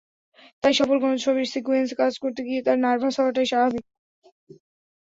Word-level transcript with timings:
তাই 0.63 0.73
সফল 0.79 0.97
কোনো 1.03 1.15
ছবির 1.23 1.47
সিক্যুয়েলে 1.53 1.95
কাজ 2.01 2.13
করতে 2.23 2.41
গিয়ে 2.47 2.61
তাঁর 2.65 2.77
নার্ভাস 2.85 3.15
হওয়াটাই 3.19 3.47
স্বাভাবিক। 3.51 3.85